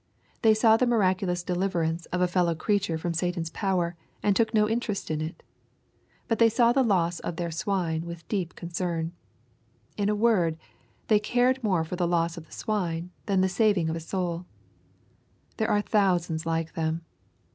[0.41, 4.51] They saw the miraculous deliverance of a fellow creature from Satan s power, and took
[4.51, 5.43] no interest in it.
[6.27, 9.11] But they saw the loss of their swine with deep concern.
[9.97, 10.57] In a word,
[11.07, 14.47] they cared more for the loss of swine, than the saving of a soul
[15.57, 17.05] There are thousands like them.